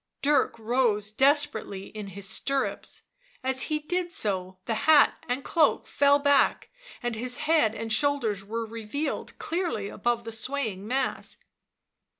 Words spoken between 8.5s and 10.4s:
revealed clearly aboye the